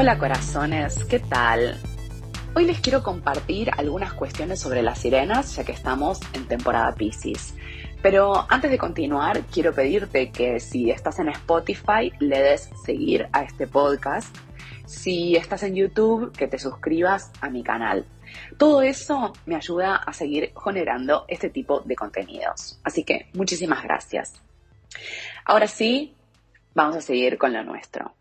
Hola 0.00 0.16
corazones, 0.16 1.02
¿qué 1.06 1.18
tal? 1.18 1.76
Hoy 2.54 2.66
les 2.66 2.78
quiero 2.78 3.02
compartir 3.02 3.68
algunas 3.76 4.12
cuestiones 4.12 4.60
sobre 4.60 4.80
las 4.80 5.00
sirenas, 5.00 5.56
ya 5.56 5.64
que 5.64 5.72
estamos 5.72 6.20
en 6.34 6.46
temporada 6.46 6.94
Pisces. 6.94 7.56
Pero 8.00 8.46
antes 8.48 8.70
de 8.70 8.78
continuar, 8.78 9.42
quiero 9.52 9.74
pedirte 9.74 10.30
que 10.30 10.60
si 10.60 10.92
estás 10.92 11.18
en 11.18 11.30
Spotify, 11.30 12.12
le 12.20 12.38
des 12.40 12.70
seguir 12.86 13.28
a 13.32 13.42
este 13.42 13.66
podcast. 13.66 14.32
Si 14.86 15.34
estás 15.34 15.64
en 15.64 15.74
YouTube, 15.74 16.30
que 16.30 16.46
te 16.46 16.60
suscribas 16.60 17.32
a 17.40 17.50
mi 17.50 17.64
canal. 17.64 18.06
Todo 18.56 18.82
eso 18.82 19.32
me 19.46 19.56
ayuda 19.56 19.96
a 19.96 20.12
seguir 20.12 20.52
generando 20.64 21.24
este 21.26 21.50
tipo 21.50 21.80
de 21.80 21.96
contenidos. 21.96 22.78
Así 22.84 23.02
que 23.02 23.30
muchísimas 23.34 23.82
gracias. 23.82 24.40
Ahora 25.44 25.66
sí, 25.66 26.14
vamos 26.72 26.94
a 26.94 27.00
seguir 27.00 27.36
con 27.36 27.52
lo 27.52 27.64
nuestro. 27.64 28.14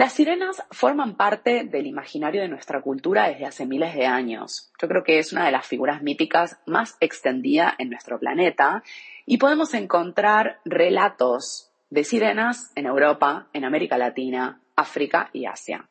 Las 0.00 0.14
sirenas 0.14 0.62
forman 0.70 1.14
parte 1.14 1.64
del 1.64 1.86
imaginario 1.86 2.40
de 2.40 2.48
nuestra 2.48 2.80
cultura 2.80 3.28
desde 3.28 3.44
hace 3.44 3.66
miles 3.66 3.94
de 3.94 4.06
años. 4.06 4.72
Yo 4.80 4.88
creo 4.88 5.04
que 5.04 5.18
es 5.18 5.30
una 5.30 5.44
de 5.44 5.52
las 5.52 5.66
figuras 5.66 6.00
míticas 6.00 6.58
más 6.64 6.96
extendida 7.00 7.74
en 7.76 7.90
nuestro 7.90 8.18
planeta 8.18 8.82
y 9.26 9.36
podemos 9.36 9.74
encontrar 9.74 10.60
relatos 10.64 11.70
de 11.90 12.04
sirenas 12.04 12.72
en 12.76 12.86
Europa, 12.86 13.50
en 13.52 13.66
América 13.66 13.98
Latina, 13.98 14.62
África 14.74 15.28
y 15.34 15.44
Asia. 15.44 15.86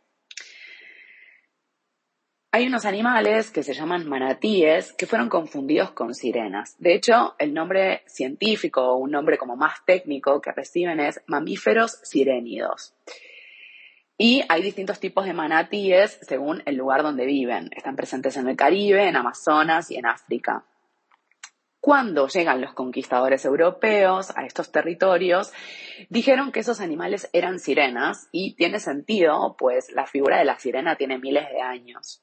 Hay 2.51 2.65
unos 2.65 2.85
animales 2.85 3.51
que 3.51 3.61
se 3.61 3.75
llaman 3.75 4.09
manatíes 4.09 4.91
que 4.93 5.05
fueron 5.05 5.29
confundidos 5.29 5.91
con 5.91 6.15
sirenas. 6.15 6.75
De 6.79 6.95
hecho, 6.95 7.35
el 7.37 7.53
nombre 7.53 8.01
científico 8.07 8.81
o 8.81 8.97
un 8.97 9.11
nombre 9.11 9.37
como 9.37 9.55
más 9.55 9.85
técnico 9.85 10.41
que 10.41 10.51
reciben 10.51 10.99
es 10.99 11.21
mamíferos 11.27 11.99
sirénidos. 12.01 12.95
Y 14.21 14.43
hay 14.49 14.61
distintos 14.61 14.99
tipos 14.99 15.23
de 15.23 15.31
manatíes 15.31 16.19
según 16.23 16.61
el 16.65 16.75
lugar 16.75 17.03
donde 17.03 17.25
viven. 17.25 17.69
Están 17.73 17.95
presentes 17.95 18.35
en 18.35 18.49
el 18.49 18.57
Caribe, 18.57 19.07
en 19.07 19.15
Amazonas 19.15 19.89
y 19.91 19.95
en 19.95 20.05
África. 20.05 20.65
Cuando 21.79 22.27
llegan 22.27 22.59
los 22.59 22.73
conquistadores 22.73 23.45
europeos 23.45 24.35
a 24.35 24.43
estos 24.45 24.73
territorios, 24.73 25.53
dijeron 26.09 26.51
que 26.51 26.59
esos 26.59 26.81
animales 26.81 27.29
eran 27.31 27.59
sirenas 27.59 28.27
y 28.33 28.55
tiene 28.55 28.81
sentido, 28.81 29.55
pues 29.57 29.89
la 29.93 30.05
figura 30.05 30.37
de 30.37 30.43
la 30.43 30.59
sirena 30.59 30.97
tiene 30.97 31.17
miles 31.17 31.47
de 31.49 31.61
años. 31.61 32.21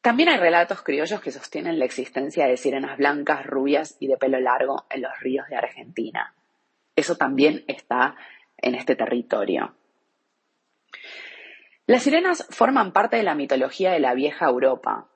También 0.00 0.28
hay 0.28 0.36
relatos 0.36 0.82
criollos 0.82 1.20
que 1.20 1.32
sostienen 1.32 1.80
la 1.80 1.86
existencia 1.86 2.46
de 2.46 2.56
sirenas 2.56 2.98
blancas, 2.98 3.44
rubias 3.46 3.96
y 3.98 4.06
de 4.06 4.16
pelo 4.16 4.38
largo 4.38 4.86
en 4.90 5.02
los 5.02 5.18
ríos 5.18 5.48
de 5.48 5.56
Argentina. 5.56 6.36
Eso 6.94 7.16
también 7.16 7.64
está 7.66 8.16
en 8.58 8.74
este 8.74 8.96
territorio. 8.96 9.74
Las 11.86 12.02
sirenas 12.02 12.46
forman 12.50 12.92
parte 12.92 13.16
de 13.16 13.22
la 13.22 13.34
mitología 13.34 13.92
de 13.92 14.00
la 14.00 14.14
vieja 14.14 14.46
Europa. 14.46 15.08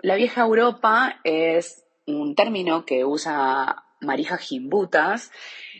La 0.00 0.14
vieja 0.14 0.42
Europa 0.42 1.20
es 1.24 1.84
un 2.06 2.34
término 2.34 2.86
que 2.86 3.04
usa 3.04 3.84
Marija 4.00 4.36
Gimbutas 4.38 5.30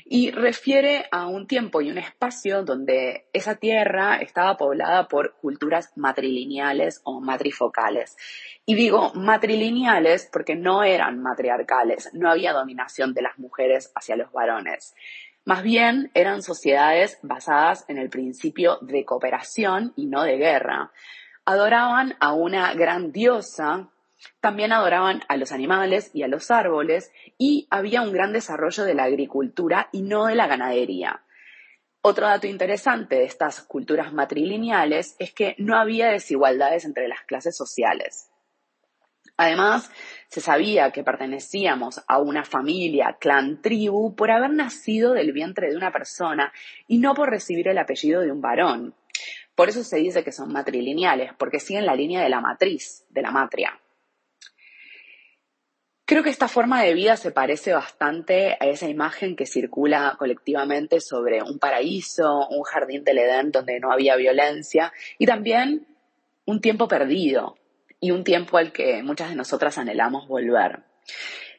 y 0.04 0.30
refiere 0.30 1.06
a 1.10 1.26
un 1.26 1.46
tiempo 1.46 1.80
y 1.80 1.90
un 1.90 1.98
espacio 1.98 2.62
donde 2.62 3.28
esa 3.32 3.56
tierra 3.56 4.18
estaba 4.18 4.56
poblada 4.56 5.08
por 5.08 5.36
culturas 5.40 5.92
matrilineales 5.96 7.00
o 7.04 7.20
matrifocales. 7.20 8.16
Y 8.64 8.74
digo 8.74 9.12
matrilineales 9.14 10.28
porque 10.32 10.54
no 10.54 10.84
eran 10.84 11.20
matriarcales, 11.20 12.10
no 12.12 12.30
había 12.30 12.52
dominación 12.52 13.14
de 13.14 13.22
las 13.22 13.38
mujeres 13.38 13.90
hacia 13.94 14.16
los 14.16 14.30
varones. 14.32 14.94
Más 15.46 15.62
bien 15.62 16.10
eran 16.14 16.42
sociedades 16.42 17.20
basadas 17.22 17.84
en 17.86 17.98
el 17.98 18.10
principio 18.10 18.78
de 18.80 19.04
cooperación 19.04 19.92
y 19.94 20.06
no 20.06 20.24
de 20.24 20.38
guerra. 20.38 20.90
Adoraban 21.44 22.16
a 22.18 22.32
una 22.32 22.74
gran 22.74 23.12
diosa, 23.12 23.88
también 24.40 24.72
adoraban 24.72 25.22
a 25.28 25.36
los 25.36 25.52
animales 25.52 26.10
y 26.12 26.24
a 26.24 26.28
los 26.28 26.50
árboles 26.50 27.12
y 27.38 27.68
había 27.70 28.02
un 28.02 28.12
gran 28.12 28.32
desarrollo 28.32 28.82
de 28.82 28.94
la 28.94 29.04
agricultura 29.04 29.88
y 29.92 30.02
no 30.02 30.26
de 30.26 30.34
la 30.34 30.48
ganadería. 30.48 31.22
Otro 32.02 32.26
dato 32.26 32.48
interesante 32.48 33.14
de 33.14 33.24
estas 33.26 33.60
culturas 33.60 34.12
matrilineales 34.12 35.14
es 35.20 35.32
que 35.32 35.54
no 35.58 35.78
había 35.78 36.08
desigualdades 36.08 36.84
entre 36.84 37.06
las 37.06 37.20
clases 37.20 37.56
sociales. 37.56 38.32
Además, 39.36 39.90
se 40.28 40.40
sabía 40.40 40.90
que 40.92 41.04
pertenecíamos 41.04 42.02
a 42.08 42.18
una 42.18 42.44
familia, 42.44 43.16
clan, 43.20 43.60
tribu, 43.60 44.14
por 44.14 44.30
haber 44.30 44.50
nacido 44.50 45.12
del 45.12 45.32
vientre 45.32 45.70
de 45.70 45.76
una 45.76 45.92
persona 45.92 46.52
y 46.88 46.98
no 46.98 47.14
por 47.14 47.30
recibir 47.30 47.68
el 47.68 47.78
apellido 47.78 48.22
de 48.22 48.32
un 48.32 48.40
varón. 48.40 48.94
Por 49.54 49.68
eso 49.68 49.82
se 49.84 49.98
dice 49.98 50.24
que 50.24 50.32
son 50.32 50.52
matrilineales, 50.52 51.32
porque 51.38 51.60
siguen 51.60 51.86
la 51.86 51.94
línea 51.94 52.22
de 52.22 52.28
la 52.28 52.40
matriz, 52.40 53.04
de 53.10 53.22
la 53.22 53.30
matria. 53.30 53.78
Creo 56.08 56.22
que 56.22 56.30
esta 56.30 56.46
forma 56.46 56.82
de 56.82 56.94
vida 56.94 57.16
se 57.16 57.32
parece 57.32 57.72
bastante 57.72 58.56
a 58.60 58.66
esa 58.66 58.88
imagen 58.88 59.34
que 59.34 59.44
circula 59.44 60.14
colectivamente 60.18 61.00
sobre 61.00 61.42
un 61.42 61.58
paraíso, 61.58 62.46
un 62.48 62.62
jardín 62.62 63.02
del 63.02 63.18
Edén 63.18 63.50
donde 63.50 63.80
no 63.80 63.90
había 63.90 64.14
violencia 64.14 64.92
y 65.18 65.26
también 65.26 65.88
un 66.44 66.60
tiempo 66.60 66.86
perdido, 66.86 67.56
y 68.00 68.10
un 68.10 68.24
tiempo 68.24 68.58
al 68.58 68.72
que 68.72 69.02
muchas 69.02 69.30
de 69.30 69.36
nosotras 69.36 69.78
anhelamos 69.78 70.28
volver. 70.28 70.84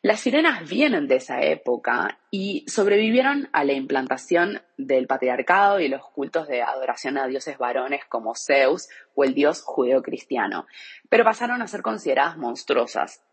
Las 0.04 0.20
sirenas 0.20 0.70
vienen 0.70 1.08
de 1.08 1.16
esa 1.16 1.42
época 1.42 2.20
y 2.30 2.66
sobrevivieron 2.68 3.50
a 3.52 3.64
la 3.64 3.74
implantación 3.74 4.62
del 4.78 5.08
patriarcado 5.08 5.80
y 5.80 5.88
los 5.88 6.08
cultos 6.12 6.48
de 6.48 6.62
adoración 6.62 7.18
a 7.18 7.28
dioses 7.28 7.58
varones 7.58 8.06
como 8.06 8.36
Zeus 8.36 8.90
o 9.16 9.24
el 9.24 9.34
dios 9.34 9.64
judeocristiano, 9.64 10.68
pero 11.10 11.24
pasaron 11.24 11.62
a 11.62 11.68
ser 11.68 11.82
consideradas 11.82 12.38
monstruosas, 12.38 13.24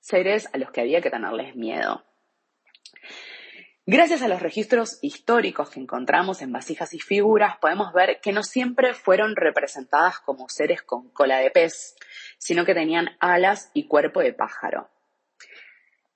seres 0.00 0.48
a 0.52 0.58
los 0.58 0.70
que 0.72 0.80
había 0.80 1.00
que 1.00 1.10
tenerles 1.10 1.54
miedo. 1.54 2.04
Gracias 3.88 4.20
a 4.22 4.26
los 4.26 4.42
registros 4.42 4.98
históricos 5.00 5.70
que 5.70 5.78
encontramos 5.78 6.42
en 6.42 6.50
vasijas 6.50 6.92
y 6.92 6.98
figuras, 6.98 7.56
podemos 7.58 7.92
ver 7.92 8.18
que 8.20 8.32
no 8.32 8.42
siempre 8.42 8.94
fueron 8.94 9.36
representadas 9.36 10.18
como 10.18 10.48
seres 10.48 10.82
con 10.82 11.08
cola 11.10 11.38
de 11.38 11.52
pez, 11.52 11.94
sino 12.36 12.64
que 12.64 12.74
tenían 12.74 13.10
alas 13.20 13.70
y 13.74 13.86
cuerpo 13.86 14.18
de 14.18 14.32
pájaro. 14.32 14.88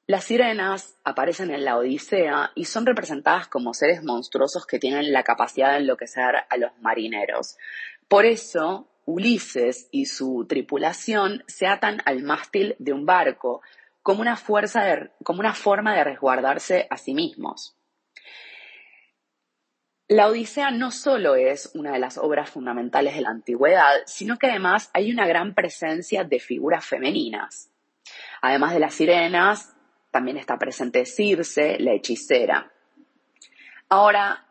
Las 0.08 0.24
sirenas 0.24 0.96
aparecen 1.04 1.52
en 1.52 1.64
la 1.64 1.76
Odisea 1.76 2.50
y 2.56 2.64
son 2.64 2.86
representadas 2.86 3.46
como 3.46 3.72
seres 3.72 4.02
monstruosos 4.02 4.66
que 4.66 4.80
tienen 4.80 5.12
la 5.12 5.22
capacidad 5.22 5.70
de 5.70 5.78
enloquecer 5.78 6.34
a 6.48 6.56
los 6.56 6.72
marineros. 6.80 7.56
Por 8.08 8.26
eso, 8.26 8.88
Ulises 9.04 9.86
y 9.92 10.06
su 10.06 10.44
tripulación 10.48 11.44
se 11.46 11.68
atan 11.68 12.02
al 12.04 12.24
mástil 12.24 12.74
de 12.80 12.92
un 12.92 13.06
barco, 13.06 13.62
como 14.02 14.20
una, 14.20 14.36
fuerza 14.36 15.10
como 15.24 15.40
una 15.40 15.54
forma 15.54 15.94
de 15.94 16.04
resguardarse 16.04 16.86
a 16.90 16.96
sí 16.96 17.14
mismos. 17.14 17.76
La 20.08 20.26
Odisea 20.26 20.72
no 20.72 20.90
solo 20.90 21.36
es 21.36 21.70
una 21.74 21.92
de 21.92 22.00
las 22.00 22.18
obras 22.18 22.50
fundamentales 22.50 23.14
de 23.14 23.20
la 23.20 23.30
antigüedad, 23.30 23.92
sino 24.06 24.38
que 24.38 24.48
además 24.48 24.90
hay 24.92 25.12
una 25.12 25.24
gran 25.26 25.54
presencia 25.54 26.24
de 26.24 26.40
figuras 26.40 26.84
femeninas. 26.84 27.70
Además 28.42 28.72
de 28.72 28.80
las 28.80 28.94
sirenas, 28.94 29.72
también 30.10 30.36
está 30.36 30.58
presente 30.58 31.06
Circe, 31.06 31.78
la 31.78 31.92
hechicera. 31.92 32.72
Ahora, 33.88 34.46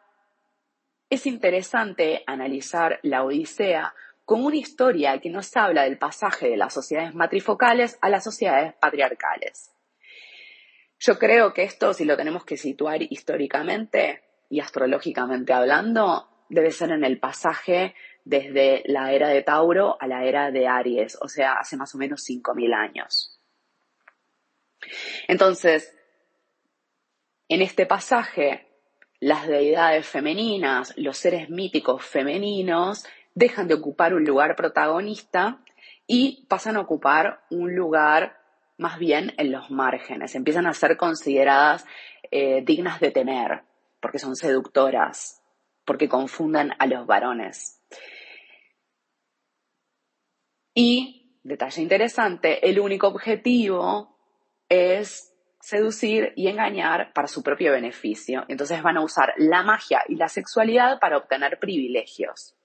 es 1.10 1.25
interesante 1.25 2.24
analizar 2.25 3.00
la 3.04 3.24
Odisea 3.24 3.94
como 4.30 4.46
una 4.46 4.58
historia 4.58 5.20
que 5.20 5.31
nos 5.31 5.58
habla 5.58 5.86
del 5.86 5.98
pasaje 5.98 6.50
de 6.50 6.56
las 6.56 6.72
sociedades 6.72 7.16
matrifocales 7.16 7.98
a 8.00 8.10
las 8.10 8.24
sociedades 8.24 8.76
patriarcales. 8.80 9.72
Yo 11.00 11.18
creo 11.18 11.52
que 11.52 11.64
esto, 11.64 11.96
si 11.96 12.06
lo 12.06 12.16
tenemos 12.16 12.46
que 12.46 12.56
situar 12.56 13.02
históricamente 13.02 14.22
y 14.48 14.60
astrológicamente 14.60 15.52
hablando, 15.52 16.30
debe 16.48 16.70
ser 16.70 16.92
en 16.92 17.06
el 17.06 17.20
pasaje 17.20 17.96
desde 18.24 18.84
la 18.86 19.14
era 19.14 19.30
de 19.30 19.42
Tauro 19.42 19.98
a 20.00 20.06
la 20.06 20.24
era 20.24 20.52
de 20.52 20.68
Aries, 20.68 21.18
o 21.20 21.28
sea, 21.28 21.54
hace 21.54 21.76
más 21.76 21.96
o 21.96 21.98
menos 21.98 22.24
5.000 22.30 22.76
años. 22.76 23.42
Entonces, 25.28 25.98
en 27.48 27.64
este 27.64 27.88
pasaje, 27.88 28.68
las 29.20 29.48
deidades 29.48 30.06
femeninas, 30.06 30.94
los 30.98 31.18
seres 31.18 31.50
míticos 31.50 32.06
femeninos, 32.06 33.08
dejan 33.39 33.69
de 33.69 33.74
ocupar 33.74 34.13
un 34.13 34.25
lugar 34.25 34.57
protagonista 34.57 35.63
y 36.06 36.45
pasan 36.50 36.75
a 36.75 36.81
ocupar 36.81 37.45
un 37.50 37.74
lugar 37.74 38.38
más 38.77 39.00
bien 39.00 39.33
en 39.38 39.51
los 39.51 39.71
márgenes, 39.71 40.36
empiezan 40.36 40.68
a 40.68 40.74
ser 40.74 40.97
consideradas 40.97 41.86
eh, 42.31 42.62
dignas 42.65 43.00
de 43.00 43.12
tener, 43.12 43.63
porque 44.01 44.19
son 44.19 44.36
seductoras, 44.36 45.41
porque 45.86 46.09
confunden 46.09 46.74
a 46.80 46.86
los 46.86 47.07
varones. 47.07 47.81
Y, 50.74 51.39
detalle 51.44 51.81
interesante, 51.81 52.69
el 52.69 52.80
único 52.80 53.07
objetivo 53.07 54.18
es 54.68 55.33
seducir 55.62 56.33
y 56.35 56.47
engañar 56.47 57.13
para 57.13 57.27
su 57.27 57.42
propio 57.42 57.71
beneficio. 57.71 58.44
Entonces 58.50 58.81
van 58.81 58.97
a 58.97 59.03
usar 59.03 59.33
la 59.38 59.63
magia 59.63 60.03
y 60.07 60.15
la 60.15 60.27
sexualidad 60.27 61.00
para 61.00 61.18
obtener 61.18 61.57
privilegios. 61.59 62.58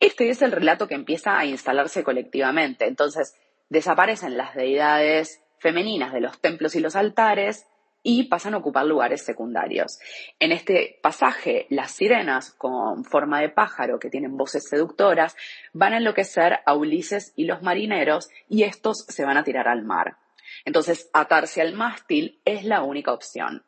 Este 0.00 0.30
es 0.30 0.42
el 0.42 0.52
relato 0.52 0.86
que 0.86 0.94
empieza 0.94 1.38
a 1.38 1.44
instalarse 1.44 2.04
colectivamente. 2.04 2.86
Entonces 2.86 3.34
desaparecen 3.68 4.36
las 4.36 4.54
deidades 4.54 5.42
femeninas 5.58 6.12
de 6.12 6.20
los 6.20 6.40
templos 6.40 6.74
y 6.76 6.80
los 6.80 6.96
altares 6.96 7.66
y 8.02 8.24
pasan 8.24 8.54
a 8.54 8.58
ocupar 8.58 8.86
lugares 8.86 9.24
secundarios. 9.24 9.98
En 10.38 10.52
este 10.52 10.98
pasaje, 11.02 11.66
las 11.68 11.90
sirenas 11.90 12.52
con 12.52 13.04
forma 13.04 13.40
de 13.40 13.48
pájaro 13.48 13.98
que 13.98 14.08
tienen 14.08 14.36
voces 14.36 14.68
seductoras 14.68 15.36
van 15.72 15.92
a 15.92 15.98
enloquecer 15.98 16.60
a 16.64 16.74
Ulises 16.74 17.32
y 17.36 17.44
los 17.44 17.62
marineros 17.62 18.30
y 18.48 18.62
estos 18.62 19.04
se 19.08 19.24
van 19.24 19.36
a 19.36 19.44
tirar 19.44 19.68
al 19.68 19.84
mar. 19.84 20.16
Entonces, 20.64 21.10
atarse 21.12 21.60
al 21.60 21.74
mástil 21.74 22.40
es 22.44 22.64
la 22.64 22.82
única 22.82 23.12
opción. 23.12 23.64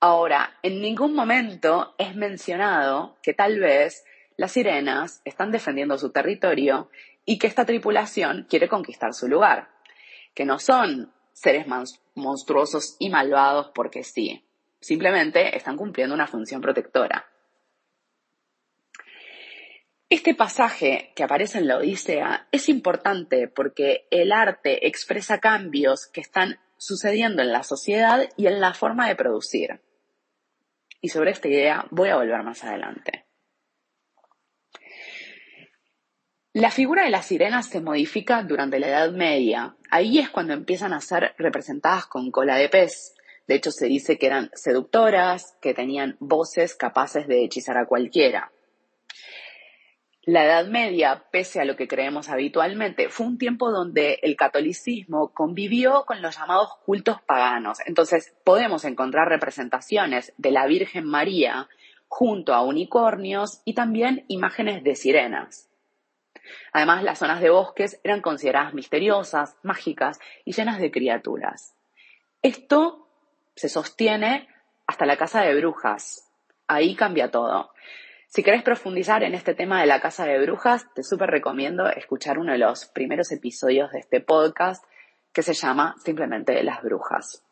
Ahora, 0.00 0.58
en 0.62 0.80
ningún 0.80 1.14
momento 1.14 1.94
es 1.98 2.14
mencionado 2.16 3.16
que 3.22 3.34
tal 3.34 3.60
vez 3.60 4.04
las 4.36 4.52
sirenas 4.52 5.20
están 5.24 5.50
defendiendo 5.50 5.98
su 5.98 6.10
territorio 6.10 6.90
y 7.24 7.38
que 7.38 7.46
esta 7.46 7.64
tripulación 7.64 8.46
quiere 8.48 8.68
conquistar 8.68 9.14
su 9.14 9.28
lugar, 9.28 9.68
que 10.34 10.44
no 10.44 10.58
son 10.58 11.12
seres 11.32 11.66
monstruosos 12.14 12.96
y 12.98 13.10
malvados 13.10 13.70
porque 13.74 14.02
sí, 14.04 14.44
simplemente 14.80 15.56
están 15.56 15.76
cumpliendo 15.76 16.14
una 16.14 16.26
función 16.26 16.60
protectora. 16.60 17.26
Este 20.10 20.34
pasaje 20.34 21.12
que 21.16 21.24
aparece 21.24 21.58
en 21.58 21.66
la 21.66 21.78
Odisea 21.78 22.46
es 22.52 22.68
importante 22.68 23.48
porque 23.48 24.06
el 24.10 24.32
arte 24.32 24.86
expresa 24.86 25.40
cambios 25.40 26.06
que 26.06 26.20
están 26.20 26.60
sucediendo 26.76 27.42
en 27.42 27.50
la 27.50 27.62
sociedad 27.62 28.28
y 28.36 28.46
en 28.46 28.60
la 28.60 28.74
forma 28.74 29.08
de 29.08 29.16
producir. 29.16 29.80
Y 31.00 31.08
sobre 31.08 31.30
esta 31.30 31.48
idea 31.48 31.86
voy 31.90 32.10
a 32.10 32.16
volver 32.16 32.42
más 32.42 32.62
adelante. 32.62 33.24
La 36.56 36.70
figura 36.70 37.02
de 37.02 37.10
las 37.10 37.26
sirenas 37.26 37.66
se 37.66 37.80
modifica 37.80 38.44
durante 38.44 38.78
la 38.78 38.86
Edad 38.86 39.10
Media. 39.10 39.74
Ahí 39.90 40.20
es 40.20 40.30
cuando 40.30 40.52
empiezan 40.52 40.92
a 40.92 41.00
ser 41.00 41.34
representadas 41.36 42.06
con 42.06 42.30
cola 42.30 42.54
de 42.54 42.68
pez. 42.68 43.16
De 43.48 43.56
hecho, 43.56 43.72
se 43.72 43.86
dice 43.86 44.18
que 44.18 44.26
eran 44.26 44.50
seductoras, 44.54 45.58
que 45.60 45.74
tenían 45.74 46.16
voces 46.20 46.76
capaces 46.76 47.26
de 47.26 47.42
hechizar 47.42 47.76
a 47.76 47.86
cualquiera. 47.86 48.52
La 50.22 50.44
Edad 50.44 50.68
Media, 50.68 51.24
pese 51.32 51.60
a 51.60 51.64
lo 51.64 51.74
que 51.74 51.88
creemos 51.88 52.28
habitualmente, 52.28 53.08
fue 53.08 53.26
un 53.26 53.36
tiempo 53.36 53.72
donde 53.72 54.20
el 54.22 54.36
catolicismo 54.36 55.34
convivió 55.34 56.04
con 56.06 56.22
los 56.22 56.38
llamados 56.38 56.68
cultos 56.86 57.20
paganos. 57.26 57.78
Entonces, 57.84 58.32
podemos 58.44 58.84
encontrar 58.84 59.28
representaciones 59.28 60.32
de 60.36 60.52
la 60.52 60.68
Virgen 60.68 61.04
María 61.04 61.68
junto 62.06 62.54
a 62.54 62.62
unicornios 62.62 63.60
y 63.64 63.74
también 63.74 64.24
imágenes 64.28 64.84
de 64.84 64.94
sirenas. 64.94 65.68
Además, 66.72 67.02
las 67.02 67.18
zonas 67.18 67.40
de 67.40 67.50
bosques 67.50 68.00
eran 68.04 68.20
consideradas 68.20 68.74
misteriosas, 68.74 69.56
mágicas 69.62 70.18
y 70.44 70.52
llenas 70.52 70.78
de 70.78 70.90
criaturas. 70.90 71.74
Esto 72.42 73.08
se 73.54 73.68
sostiene 73.68 74.48
hasta 74.86 75.06
la 75.06 75.16
casa 75.16 75.42
de 75.42 75.54
brujas. 75.54 76.30
Ahí 76.66 76.94
cambia 76.94 77.30
todo. 77.30 77.70
Si 78.28 78.42
querés 78.42 78.62
profundizar 78.62 79.22
en 79.22 79.34
este 79.34 79.54
tema 79.54 79.80
de 79.80 79.86
la 79.86 80.00
casa 80.00 80.26
de 80.26 80.40
brujas, 80.40 80.92
te 80.94 81.02
súper 81.02 81.30
recomiendo 81.30 81.88
escuchar 81.88 82.38
uno 82.38 82.52
de 82.52 82.58
los 82.58 82.86
primeros 82.86 83.30
episodios 83.30 83.92
de 83.92 84.00
este 84.00 84.20
podcast 84.20 84.84
que 85.32 85.42
se 85.42 85.54
llama 85.54 85.94
simplemente 86.04 86.62
Las 86.64 86.82
Brujas. 86.82 87.44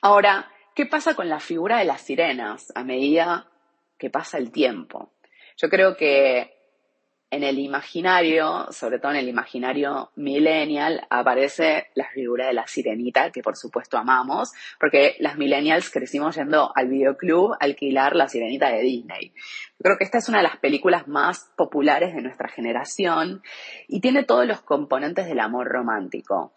Ahora, 0.00 0.50
¿qué 0.74 0.86
pasa 0.86 1.14
con 1.14 1.28
la 1.28 1.40
figura 1.40 1.78
de 1.78 1.84
las 1.84 2.02
sirenas 2.02 2.72
a 2.74 2.84
medida 2.84 3.48
que 3.98 4.10
pasa 4.10 4.38
el 4.38 4.50
tiempo? 4.50 5.12
Yo 5.56 5.68
creo 5.68 5.96
que 5.96 6.53
en 7.34 7.42
el 7.42 7.58
imaginario, 7.58 8.68
sobre 8.70 9.00
todo 9.00 9.10
en 9.10 9.18
el 9.18 9.28
imaginario 9.28 10.12
millennial, 10.14 11.04
aparece 11.10 11.88
la 11.94 12.08
figura 12.10 12.46
de 12.46 12.54
la 12.54 12.66
sirenita, 12.66 13.30
que 13.30 13.42
por 13.42 13.56
supuesto 13.56 13.98
amamos, 13.98 14.52
porque 14.78 15.16
las 15.18 15.36
millennials 15.36 15.90
crecimos 15.90 16.36
yendo 16.36 16.72
al 16.76 16.88
videoclub 16.88 17.54
a 17.54 17.64
alquilar 17.64 18.14
la 18.14 18.28
sirenita 18.28 18.68
de 18.68 18.82
Disney. 18.82 19.32
Yo 19.34 19.82
creo 19.82 19.98
que 19.98 20.04
esta 20.04 20.18
es 20.18 20.28
una 20.28 20.38
de 20.38 20.44
las 20.44 20.58
películas 20.58 21.08
más 21.08 21.50
populares 21.56 22.14
de 22.14 22.22
nuestra 22.22 22.48
generación 22.48 23.42
y 23.88 24.00
tiene 24.00 24.22
todos 24.22 24.46
los 24.46 24.60
componentes 24.62 25.26
del 25.26 25.40
amor 25.40 25.66
romántico. 25.66 26.54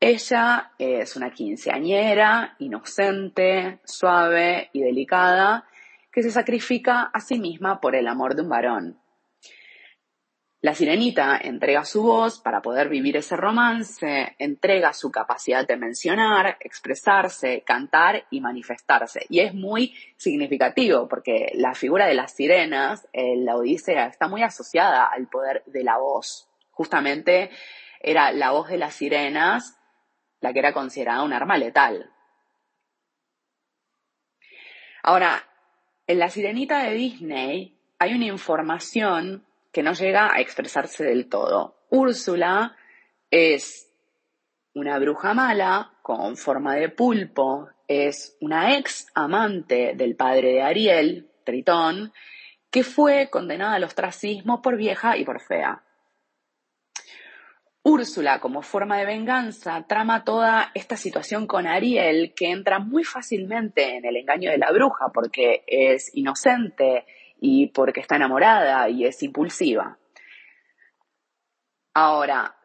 Ella 0.00 0.72
es 0.78 1.16
una 1.16 1.32
quinceañera, 1.32 2.56
inocente, 2.60 3.80
suave 3.84 4.70
y 4.72 4.80
delicada, 4.80 5.66
que 6.12 6.22
se 6.22 6.30
sacrifica 6.30 7.02
a 7.12 7.20
sí 7.20 7.38
misma 7.38 7.80
por 7.80 7.94
el 7.94 8.08
amor 8.08 8.34
de 8.34 8.42
un 8.42 8.48
varón. 8.48 8.98
La 10.60 10.74
sirenita 10.74 11.38
entrega 11.40 11.84
su 11.84 12.02
voz 12.02 12.40
para 12.40 12.62
poder 12.62 12.88
vivir 12.88 13.16
ese 13.16 13.36
romance, 13.36 14.34
entrega 14.40 14.92
su 14.92 15.12
capacidad 15.12 15.64
de 15.64 15.76
mencionar, 15.76 16.56
expresarse, 16.58 17.62
cantar 17.62 18.26
y 18.30 18.40
manifestarse. 18.40 19.24
Y 19.28 19.38
es 19.38 19.54
muy 19.54 19.94
significativo 20.16 21.06
porque 21.06 21.52
la 21.54 21.74
figura 21.74 22.06
de 22.06 22.14
las 22.14 22.32
sirenas 22.32 23.06
en 23.12 23.44
la 23.44 23.54
Odisea 23.54 24.06
está 24.06 24.26
muy 24.26 24.42
asociada 24.42 25.04
al 25.04 25.28
poder 25.28 25.62
de 25.66 25.84
la 25.84 25.98
voz. 25.98 26.48
Justamente 26.72 27.50
era 28.00 28.32
la 28.32 28.50
voz 28.50 28.68
de 28.68 28.78
las 28.78 28.94
sirenas 28.94 29.78
la 30.40 30.52
que 30.52 30.58
era 30.58 30.72
considerada 30.72 31.22
un 31.22 31.32
arma 31.32 31.56
letal. 31.56 32.10
Ahora, 35.02 35.44
en 36.06 36.18
la 36.18 36.30
sirenita 36.30 36.82
de 36.82 36.94
Disney 36.94 37.78
hay 37.98 38.14
una 38.14 38.26
información 38.26 39.44
que 39.78 39.84
no 39.84 39.92
llega 39.92 40.34
a 40.34 40.40
expresarse 40.40 41.04
del 41.04 41.28
todo. 41.28 41.84
Úrsula 41.90 42.76
es 43.30 43.88
una 44.74 44.98
bruja 44.98 45.34
mala 45.34 45.92
con 46.02 46.36
forma 46.36 46.74
de 46.74 46.88
pulpo, 46.88 47.68
es 47.86 48.36
una 48.40 48.76
ex 48.76 49.06
amante 49.14 49.92
del 49.94 50.16
padre 50.16 50.54
de 50.54 50.62
Ariel, 50.62 51.30
Tritón, 51.44 52.12
que 52.72 52.82
fue 52.82 53.30
condenada 53.30 53.76
al 53.76 53.84
ostracismo 53.84 54.60
por 54.62 54.76
vieja 54.76 55.16
y 55.16 55.24
por 55.24 55.40
fea. 55.40 55.84
Úrsula, 57.84 58.40
como 58.40 58.62
forma 58.62 58.98
de 58.98 59.06
venganza, 59.06 59.86
trama 59.86 60.24
toda 60.24 60.72
esta 60.74 60.96
situación 60.96 61.46
con 61.46 61.68
Ariel, 61.68 62.34
que 62.34 62.50
entra 62.50 62.80
muy 62.80 63.04
fácilmente 63.04 63.98
en 63.98 64.04
el 64.04 64.16
engaño 64.16 64.50
de 64.50 64.58
la 64.58 64.72
bruja 64.72 65.12
porque 65.14 65.62
es 65.68 66.10
inocente 66.14 67.06
y 67.40 67.68
porque 67.68 68.00
está 68.00 68.16
enamorada 68.16 68.88
y 68.88 69.04
es 69.04 69.22
impulsiva. 69.22 69.98
Ahora, 71.94 72.56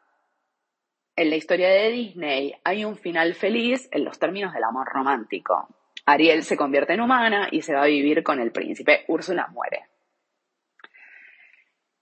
en 1.16 1.30
la 1.30 1.36
historia 1.36 1.70
de 1.70 1.90
Disney 1.90 2.56
hay 2.64 2.86
un 2.86 2.98
final 2.98 3.36
feliz 3.36 3.88
en 3.92 4.04
los 4.04 4.18
términos 4.20 4.54
del 4.54 4.64
amor 4.64 4.88
romántico. 4.92 5.68
Ariel 6.06 6.44
se 6.44 6.58
convierte 6.58 6.94
en 6.94 7.02
humana 7.02 7.48
y 7.52 7.62
se 7.62 7.74
va 7.74 7.84
a 7.84 7.88
vivir 7.88 8.24
con 8.24 8.40
el 8.40 8.52
príncipe. 8.52 9.06
Úrsula 9.08 9.48
muere. 9.48 9.88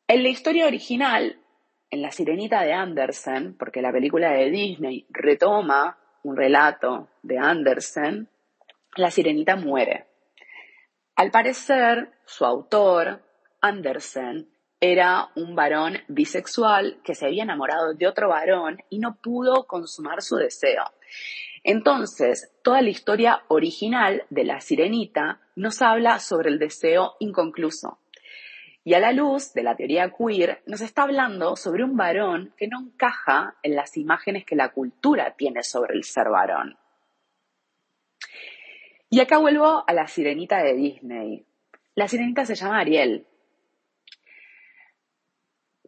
En 0.08 0.24
la 0.24 0.30
historia 0.30 0.66
original, 0.66 1.40
en 1.90 2.02
La 2.02 2.12
Sirenita 2.12 2.64
de 2.64 2.74
Andersen, 2.74 3.56
porque 3.58 3.82
la 3.82 3.92
película 3.92 4.32
de 4.32 4.50
Disney 4.50 5.06
retoma 5.10 5.98
un 6.24 6.36
relato 6.36 7.10
de 7.22 7.38
Andersen, 7.38 8.30
la 8.96 9.12
Sirenita 9.12 9.56
muere. 9.56 10.08
Al 11.16 11.32
parecer, 11.32 12.12
su 12.32 12.46
autor, 12.46 13.22
Andersen, 13.60 14.50
era 14.80 15.32
un 15.36 15.54
varón 15.54 15.98
bisexual 16.08 17.02
que 17.04 17.14
se 17.14 17.26
había 17.26 17.44
enamorado 17.44 17.94
de 17.94 18.08
otro 18.08 18.30
varón 18.30 18.78
y 18.90 19.00
no 19.00 19.18
pudo 19.22 19.68
consumar 19.68 20.22
su 20.22 20.38
deseo. 20.38 20.86
Entonces, 21.64 22.54
toda 22.64 22.82
la 22.82 22.90
historia 22.90 23.44
original 23.50 24.24
de 24.30 24.46
la 24.46 24.62
sirenita 24.62 25.42
nos 25.58 25.82
habla 25.82 26.20
sobre 26.20 26.50
el 26.50 26.58
deseo 26.58 27.16
inconcluso. 27.20 28.00
Y 28.86 28.94
a 28.94 29.00
la 29.00 29.12
luz 29.12 29.54
de 29.54 29.64
la 29.64 29.76
teoría 29.76 30.12
queer, 30.12 30.64
nos 30.66 30.80
está 30.80 31.04
hablando 31.04 31.58
sobre 31.58 31.84
un 31.84 31.98
varón 31.98 32.56
que 32.58 32.70
no 32.70 32.80
encaja 32.80 33.58
en 33.62 33.76
las 33.76 33.98
imágenes 33.98 34.46
que 34.46 34.56
la 34.56 34.70
cultura 34.70 35.36
tiene 35.36 35.64
sobre 35.64 35.96
el 35.96 36.06
ser 36.06 36.30
varón. 36.30 36.78
Y 39.10 39.20
acá 39.20 39.38
vuelvo 39.38 39.84
a 39.86 39.94
la 39.94 40.08
sirenita 40.08 40.64
de 40.64 40.74
Disney. 40.74 41.46
La 41.96 42.08
sirenita 42.08 42.46
se 42.46 42.56
llama 42.56 42.80
Ariel, 42.80 43.26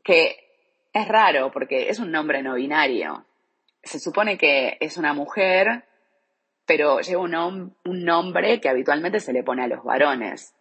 que 0.04 0.36
es 0.92 1.08
raro 1.08 1.52
porque 1.52 1.90
es 1.90 2.00
un 2.00 2.12
nombre 2.12 2.44
no 2.44 2.56
binario. 2.56 3.26
Se 3.82 4.00
supone 4.00 4.38
que 4.38 4.78
es 4.80 4.98
una 4.98 5.14
mujer, 5.14 5.86
pero 6.66 7.00
lleva 7.00 7.22
un, 7.22 7.76
nombre 7.84 8.60
que 8.60 8.70
habitualmente 8.70 9.20
se 9.20 9.34
le 9.34 9.44
pone 9.44 9.64
a 9.64 9.68
los 9.68 9.84
varones. 9.84 10.54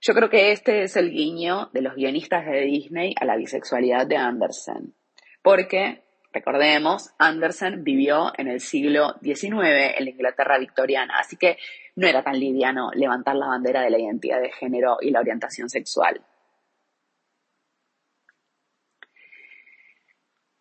Yo 0.00 0.14
creo 0.14 0.30
que 0.30 0.52
este 0.52 0.82
es 0.82 0.96
el 0.96 1.10
guiño 1.10 1.70
de 1.72 1.82
los 1.82 1.94
guionistas 1.94 2.46
de 2.46 2.60
Disney 2.60 3.14
a 3.20 3.24
la 3.24 3.36
bisexualidad 3.36 4.06
de 4.06 4.16
Andersen, 4.16 4.94
porque 5.42 6.04
recordemos, 6.32 7.10
Andersen 7.18 7.82
vivió 7.82 8.32
en 8.38 8.46
el 8.46 8.60
siglo 8.60 9.16
XIX 9.22 9.96
en 9.96 10.04
la 10.04 10.10
Inglaterra 10.10 10.58
victoriana, 10.58 11.18
así 11.18 11.36
que 11.36 11.58
no 11.98 12.06
era 12.06 12.22
tan 12.22 12.38
liviano 12.38 12.92
levantar 12.94 13.34
la 13.34 13.48
bandera 13.48 13.82
de 13.82 13.90
la 13.90 13.98
identidad 13.98 14.40
de 14.40 14.52
género 14.52 14.98
y 15.00 15.10
la 15.10 15.18
orientación 15.18 15.68
sexual. 15.68 16.20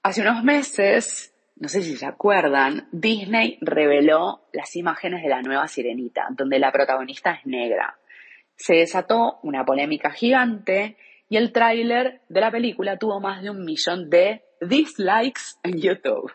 Hace 0.02 0.22
unos 0.22 0.44
meses, 0.44 1.36
no 1.58 1.68
sé 1.70 1.84
si 1.84 1.96
se 1.96 2.08
acuerdan, 2.08 2.88
Disney 2.92 3.60
reveló 3.62 4.48
las 4.52 4.76
imágenes 4.76 5.22
de 5.22 5.30
la 5.30 5.44
nueva 5.44 5.68
Sirenita, 5.68 6.26
donde 6.32 6.58
la 6.58 6.72
protagonista 6.72 7.34
es 7.34 7.46
negra. 7.46 8.00
Se 8.56 8.74
desató 8.74 9.38
una 9.44 9.64
polémica 9.64 10.10
gigante 10.10 10.98
y 11.30 11.38
el 11.38 11.52
tráiler 11.52 12.22
de 12.30 12.42
la 12.42 12.50
película 12.50 12.98
tuvo 12.98 13.20
más 13.20 13.44
de 13.44 13.52
un 13.52 13.64
millón 13.64 14.10
de 14.10 14.44
dislikes 14.60 15.60
en 15.62 15.80
YouTube. 15.80 16.32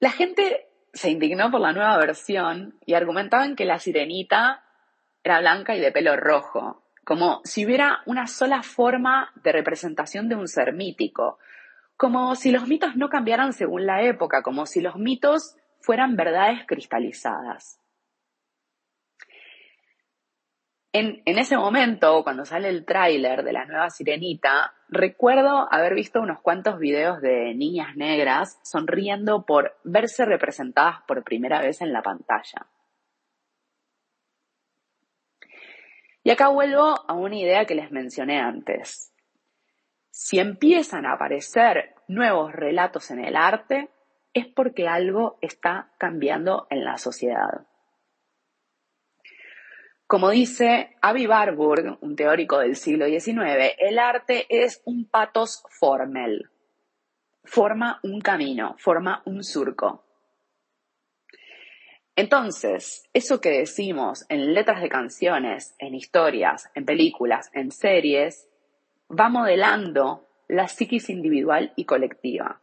La 0.00 0.10
gente 0.10 0.66
se 0.94 1.10
indignó 1.10 1.50
por 1.50 1.60
la 1.60 1.72
nueva 1.72 1.98
versión 1.98 2.78
y 2.86 2.94
argumentaban 2.94 3.56
que 3.56 3.64
la 3.64 3.78
sirenita 3.78 4.64
era 5.22 5.40
blanca 5.40 5.74
y 5.74 5.80
de 5.80 5.92
pelo 5.92 6.16
rojo, 6.16 6.82
como 7.04 7.40
si 7.44 7.66
hubiera 7.66 8.00
una 8.06 8.26
sola 8.26 8.62
forma 8.62 9.32
de 9.42 9.52
representación 9.52 10.28
de 10.28 10.36
un 10.36 10.48
ser 10.48 10.72
mítico, 10.72 11.38
como 11.96 12.34
si 12.34 12.50
los 12.50 12.66
mitos 12.66 12.96
no 12.96 13.08
cambiaran 13.08 13.52
según 13.52 13.86
la 13.86 14.02
época, 14.02 14.42
como 14.42 14.66
si 14.66 14.80
los 14.80 14.96
mitos 14.96 15.56
fueran 15.80 16.16
verdades 16.16 16.60
cristalizadas. 16.66 17.80
En, 20.92 21.22
ese 21.26 21.56
momento, 21.56 22.22
cuando 22.22 22.44
sale 22.44 22.68
el 22.68 22.84
tráiler 22.84 23.42
de 23.42 23.52
la 23.52 23.64
nueva 23.64 23.90
Sirenita, 23.90 24.72
recuerdo 24.94 25.68
haber 25.70 25.94
visto 25.94 26.20
unos 26.20 26.40
cuantos 26.40 26.78
videos 26.78 27.20
de 27.20 27.54
niñas 27.54 27.96
negras 27.96 28.58
sonriendo 28.62 29.44
por 29.44 29.76
verse 29.84 30.24
representadas 30.24 31.02
por 31.06 31.22
primera 31.24 31.60
vez 31.60 31.80
en 31.80 31.92
la 31.92 32.02
pantalla. 32.02 32.66
Y 36.22 36.30
acá 36.30 36.48
vuelvo 36.48 36.94
a 37.06 37.12
una 37.12 37.36
idea 37.36 37.66
que 37.66 37.74
les 37.74 37.90
mencioné 37.90 38.40
antes. 38.40 39.12
Si 40.10 40.38
empiezan 40.38 41.04
a 41.04 41.12
aparecer 41.12 41.94
nuevos 42.08 42.52
relatos 42.52 43.10
en 43.10 43.22
el 43.22 43.36
arte, 43.36 43.90
es 44.32 44.46
porque 44.46 44.88
algo 44.88 45.38
está 45.42 45.92
cambiando 45.98 46.66
en 46.70 46.84
la 46.84 46.96
sociedad. 46.96 47.66
Como 50.06 50.30
dice 50.30 50.96
Avi 51.00 51.26
Warburg, 51.26 51.98
un 52.02 52.14
teórico 52.14 52.58
del 52.58 52.76
siglo 52.76 53.06
XIX, 53.06 53.74
el 53.78 53.98
arte 53.98 54.46
es 54.50 54.82
un 54.84 55.08
patos 55.08 55.64
formel. 55.70 56.50
Forma 57.44 58.00
un 58.02 58.20
camino, 58.20 58.76
forma 58.78 59.22
un 59.24 59.42
surco. 59.42 60.04
Entonces, 62.16 63.08
eso 63.12 63.40
que 63.40 63.50
decimos 63.50 64.24
en 64.28 64.54
letras 64.54 64.82
de 64.82 64.88
canciones, 64.88 65.74
en 65.78 65.94
historias, 65.94 66.70
en 66.74 66.84
películas, 66.84 67.50
en 67.54 67.72
series, 67.72 68.48
va 69.10 69.28
modelando 69.28 70.28
la 70.48 70.68
psiquis 70.68 71.08
individual 71.08 71.72
y 71.76 71.86
colectiva. 71.86 72.60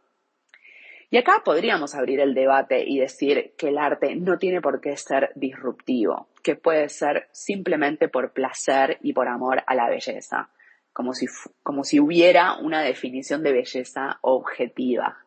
Y 1.12 1.18
acá 1.18 1.42
podríamos 1.44 1.94
abrir 1.94 2.20
el 2.20 2.32
debate 2.32 2.84
y 2.88 2.98
decir 2.98 3.52
que 3.58 3.68
el 3.68 3.76
arte 3.76 4.16
no 4.16 4.38
tiene 4.38 4.62
por 4.62 4.80
qué 4.80 4.96
ser 4.96 5.30
disruptivo, 5.34 6.28
que 6.42 6.56
puede 6.56 6.88
ser 6.88 7.28
simplemente 7.32 8.08
por 8.08 8.32
placer 8.32 8.96
y 9.02 9.12
por 9.12 9.28
amor 9.28 9.62
a 9.66 9.74
la 9.74 9.90
belleza, 9.90 10.48
como 10.94 11.12
si, 11.12 11.26
como 11.62 11.84
si 11.84 12.00
hubiera 12.00 12.54
una 12.54 12.80
definición 12.80 13.42
de 13.42 13.52
belleza 13.52 14.20
objetiva. 14.22 15.18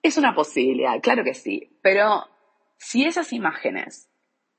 Es 0.00 0.16
una 0.16 0.32
posibilidad, 0.32 1.00
claro 1.02 1.24
que 1.24 1.34
sí, 1.34 1.76
pero 1.82 2.28
si 2.76 3.04
esas 3.06 3.32
imágenes 3.32 4.08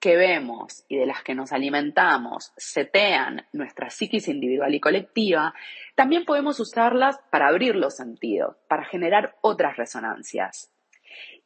que 0.06 0.16
vemos 0.16 0.86
y 0.88 0.98
de 0.98 1.08
las 1.08 1.24
que 1.24 1.34
nos 1.34 1.52
alimentamos 1.52 2.54
setean 2.58 3.48
nuestra 3.54 3.90
psiquis 3.90 4.28
individual 4.28 4.72
y 4.76 4.80
colectiva, 4.80 5.56
también 5.96 6.26
podemos 6.26 6.60
usarlas 6.60 7.18
para 7.32 7.48
abrir 7.48 7.76
los 7.76 7.96
sentidos, 7.96 8.56
para 8.70 8.86
generar 8.86 9.36
otras 9.42 9.78
resonancias. 9.78 10.72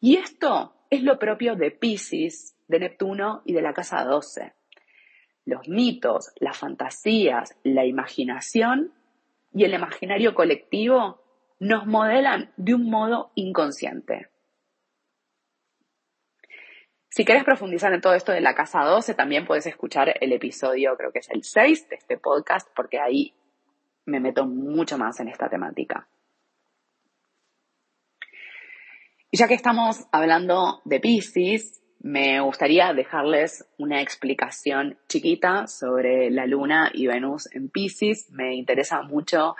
Y 0.01 0.17
esto 0.17 0.73
es 0.89 1.03
lo 1.03 1.17
propio 1.19 1.55
de 1.55 1.71
Pisces, 1.71 2.57
de 2.67 2.79
Neptuno 2.79 3.43
y 3.45 3.53
de 3.53 3.61
la 3.61 3.71
casa 3.71 4.03
12. 4.03 4.51
Los 5.45 5.69
mitos, 5.69 6.33
las 6.41 6.57
fantasías, 6.57 7.57
la 7.63 7.85
imaginación 7.85 8.91
y 9.53 9.63
el 9.63 9.73
imaginario 9.73 10.33
colectivo 10.33 11.23
nos 11.61 11.87
modelan 11.87 12.51
de 12.57 12.75
un 12.75 12.89
modo 12.89 13.31
inconsciente. 13.35 14.27
Si 17.09 17.25
quieres 17.25 17.43
profundizar 17.43 17.91
en 17.93 18.01
todo 18.01 18.13
esto 18.13 18.31
de 18.31 18.41
la 18.41 18.53
casa 18.53 18.81
12, 18.81 19.15
también 19.15 19.45
puedes 19.45 19.65
escuchar 19.65 20.13
el 20.21 20.31
episodio, 20.31 20.95
creo 20.95 21.11
que 21.11 21.19
es 21.19 21.29
el 21.29 21.43
6 21.43 21.89
de 21.89 21.95
este 21.95 22.17
podcast, 22.17 22.69
porque 22.75 22.99
ahí 22.99 23.33
me 24.05 24.19
meto 24.19 24.45
mucho 24.45 24.97
más 24.97 25.19
en 25.19 25.27
esta 25.27 25.49
temática. 25.49 26.07
Y 29.31 29.37
ya 29.37 29.47
que 29.47 29.55
estamos 29.55 30.07
hablando 30.11 30.81
de 30.85 30.99
Pisces, 30.99 31.81
me 31.99 32.39
gustaría 32.39 32.93
dejarles 32.93 33.67
una 33.77 34.01
explicación 34.01 34.97
chiquita 35.07 35.67
sobre 35.67 36.31
la 36.31 36.45
luna 36.45 36.89
y 36.93 37.07
Venus 37.07 37.53
en 37.53 37.69
Pisces. 37.69 38.29
Me 38.31 38.55
interesa 38.55 39.01
mucho 39.01 39.55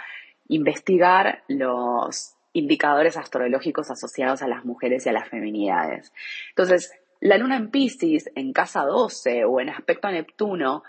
investigar 0.48 1.44
los 1.48 2.36
indicadores 2.53 3.18
astrológicos 3.18 3.91
asociados 3.91 4.41
a 4.41 4.48
las 4.48 4.65
mujeres 4.65 5.06
y 5.06 5.10
a 5.10 5.13
las 5.13 5.29
feminidades. 5.29 6.13
Entonces, 6.50 6.91
la 7.22 7.38
luna 7.38 7.58
en 7.58 7.70
Pisces, 7.70 8.30
en 8.36 8.54
casa 8.54 8.84
12 8.84 9.46
o 9.46 9.60
en 9.60 9.70
aspecto 9.70 10.08
a 10.08 10.12
Neptuno, 10.12 10.84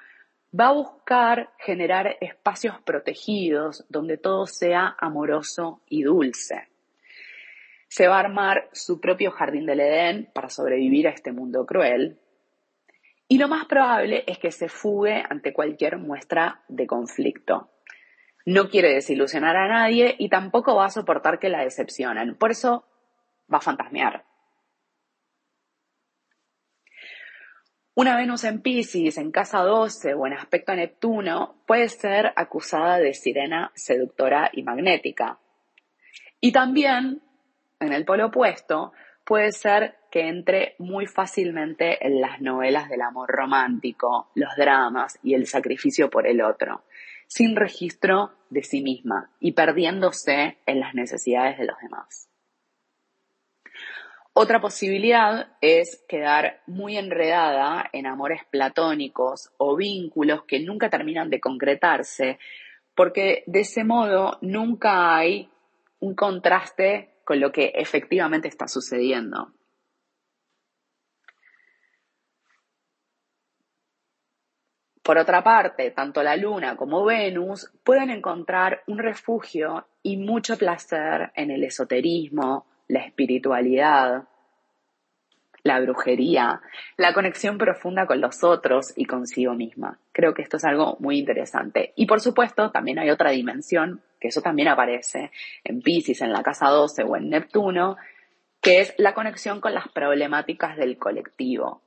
va 0.58 0.68
a 0.68 0.72
buscar 0.72 1.50
generar 1.58 2.16
espacios 2.20 2.80
protegidos 2.82 3.84
donde 3.88 4.16
todo 4.16 4.46
sea 4.46 4.94
amoroso 4.98 5.82
y 5.88 6.02
dulce. 6.02 6.68
Se 7.88 8.06
va 8.06 8.16
a 8.16 8.20
armar 8.20 8.68
su 8.72 9.00
propio 9.00 9.32
jardín 9.32 9.66
del 9.66 9.80
Edén 9.80 10.30
para 10.32 10.48
sobrevivir 10.48 11.08
a 11.08 11.10
este 11.10 11.32
mundo 11.32 11.66
cruel. 11.66 12.20
Y 13.26 13.38
lo 13.38 13.48
más 13.48 13.66
probable 13.66 14.24
es 14.26 14.38
que 14.38 14.52
se 14.52 14.68
fugue 14.68 15.24
ante 15.28 15.52
cualquier 15.52 15.98
muestra 15.98 16.62
de 16.68 16.86
conflicto. 16.86 17.70
No 18.46 18.68
quiere 18.68 18.94
desilusionar 18.94 19.56
a 19.56 19.68
nadie 19.68 20.14
y 20.18 20.28
tampoco 20.28 20.76
va 20.76 20.86
a 20.86 20.90
soportar 20.90 21.38
que 21.38 21.48
la 21.48 21.62
decepcionen. 21.62 22.36
Por 22.36 22.52
eso 22.52 22.84
va 23.52 23.58
a 23.58 23.62
fantasmear. 23.62 24.24
Una 28.00 28.16
Venus 28.16 28.44
en 28.44 28.62
Pisces, 28.62 29.18
en 29.18 29.30
casa 29.30 29.58
12 29.58 30.14
o 30.14 30.26
en 30.26 30.32
aspecto 30.32 30.72
a 30.72 30.74
Neptuno 30.74 31.56
puede 31.66 31.86
ser 31.90 32.32
acusada 32.34 32.96
de 32.96 33.12
sirena 33.12 33.72
seductora 33.74 34.48
y 34.54 34.62
magnética. 34.62 35.38
Y 36.40 36.50
también, 36.50 37.20
en 37.78 37.92
el 37.92 38.06
polo 38.06 38.28
opuesto, 38.28 38.94
puede 39.22 39.52
ser 39.52 39.96
que 40.10 40.28
entre 40.28 40.76
muy 40.78 41.04
fácilmente 41.04 42.06
en 42.06 42.22
las 42.22 42.40
novelas 42.40 42.88
del 42.88 43.02
amor 43.02 43.28
romántico, 43.28 44.30
los 44.34 44.56
dramas 44.56 45.18
y 45.22 45.34
el 45.34 45.46
sacrificio 45.46 46.08
por 46.08 46.26
el 46.26 46.40
otro, 46.40 46.84
sin 47.26 47.54
registro 47.54 48.32
de 48.48 48.62
sí 48.62 48.80
misma 48.80 49.30
y 49.40 49.52
perdiéndose 49.52 50.56
en 50.64 50.80
las 50.80 50.94
necesidades 50.94 51.58
de 51.58 51.66
los 51.66 51.76
demás. 51.82 52.29
Otra 54.42 54.58
posibilidad 54.58 55.48
es 55.60 56.02
quedar 56.08 56.62
muy 56.66 56.96
enredada 56.96 57.90
en 57.92 58.06
amores 58.06 58.40
platónicos 58.48 59.52
o 59.58 59.76
vínculos 59.76 60.44
que 60.44 60.60
nunca 60.60 60.88
terminan 60.88 61.28
de 61.28 61.40
concretarse, 61.40 62.38
porque 62.94 63.44
de 63.46 63.60
ese 63.60 63.84
modo 63.84 64.38
nunca 64.40 65.14
hay 65.14 65.50
un 65.98 66.14
contraste 66.14 67.16
con 67.22 67.38
lo 67.38 67.52
que 67.52 67.72
efectivamente 67.74 68.48
está 68.48 68.66
sucediendo. 68.66 69.52
Por 75.02 75.18
otra 75.18 75.44
parte, 75.44 75.90
tanto 75.90 76.22
la 76.22 76.36
Luna 76.36 76.78
como 76.78 77.04
Venus 77.04 77.70
pueden 77.84 78.08
encontrar 78.08 78.84
un 78.86 78.96
refugio 78.96 79.86
y 80.02 80.16
mucho 80.16 80.56
placer 80.56 81.30
en 81.34 81.50
el 81.50 81.62
esoterismo, 81.62 82.64
la 82.88 83.00
espiritualidad, 83.00 84.29
la 85.62 85.80
brujería, 85.80 86.60
la 86.96 87.12
conexión 87.12 87.58
profunda 87.58 88.06
con 88.06 88.20
los 88.20 88.42
otros 88.44 88.92
y 88.96 89.04
consigo 89.04 89.54
misma. 89.54 89.98
Creo 90.12 90.34
que 90.34 90.42
esto 90.42 90.56
es 90.56 90.64
algo 90.64 90.96
muy 91.00 91.18
interesante. 91.18 91.92
Y 91.96 92.06
por 92.06 92.20
supuesto, 92.20 92.70
también 92.70 92.98
hay 92.98 93.10
otra 93.10 93.30
dimensión, 93.30 94.02
que 94.20 94.28
eso 94.28 94.42
también 94.42 94.68
aparece 94.68 95.30
en 95.64 95.82
Pisces, 95.82 96.20
en 96.20 96.32
la 96.32 96.42
casa 96.42 96.68
12 96.68 97.02
o 97.04 97.16
en 97.16 97.30
Neptuno, 97.30 97.96
que 98.60 98.80
es 98.80 98.94
la 98.98 99.14
conexión 99.14 99.60
con 99.60 99.74
las 99.74 99.88
problemáticas 99.88 100.76
del 100.76 100.98
colectivo. 100.98 101.82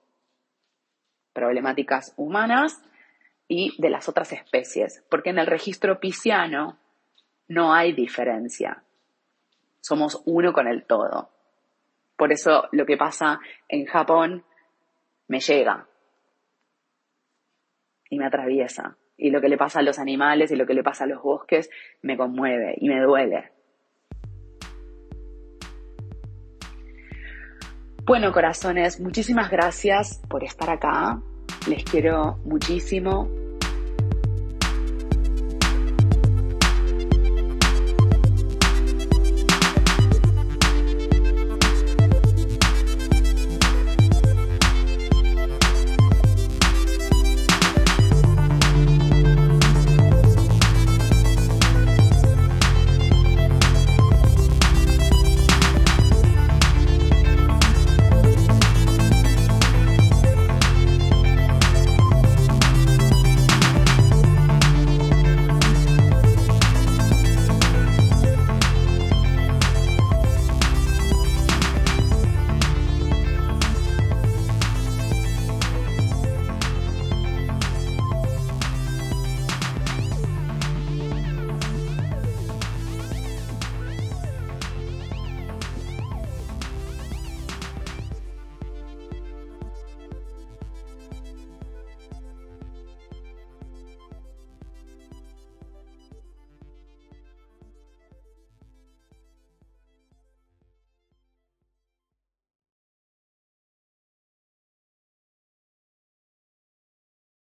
Problemáticas 1.34 2.13
humanas 2.18 2.82
y 3.48 3.80
de 3.82 3.89
las 3.89 4.08
otras 4.10 4.32
especies, 4.34 5.03
porque 5.10 5.30
en 5.30 5.39
el 5.39 5.48
registro 5.48 6.00
pisciano 6.00 6.77
no 7.48 7.74
hay 7.74 7.94
diferencia 7.94 8.84
somos 9.84 10.22
uno 10.25 10.53
con 10.53 10.68
el 10.68 10.86
todo. 10.86 11.30
Por 12.17 12.32
eso 12.32 12.67
lo 12.72 12.86
que 12.86 12.98
pasa 12.98 13.39
en 13.67 13.86
Japón 13.86 14.43
me 15.27 15.39
llega 15.39 15.88
y 18.10 18.17
me 18.17 18.25
atraviesa. 18.25 18.98
Y 19.17 19.29
lo 19.29 19.41
que 19.41 19.50
le 19.50 19.58
pasa 19.58 19.79
a 19.79 19.84
los 19.84 20.00
animales 20.00 20.51
y 20.51 20.55
lo 20.55 20.65
que 20.65 20.74
le 20.74 20.84
pasa 20.84 21.03
a 21.03 21.08
los 21.08 21.22
bosques 21.22 21.70
me 22.01 22.17
conmueve 22.17 22.75
y 22.77 22.89
me 22.89 23.00
duele. 23.01 23.51
Bueno, 28.05 28.34
corazones, 28.34 29.00
muchísimas 29.00 29.50
gracias 29.50 30.22
por 30.29 30.43
estar 30.43 30.70
acá. 30.70 31.22
Les 31.70 31.86
quiero 31.86 32.38
muchísimo 32.43 33.43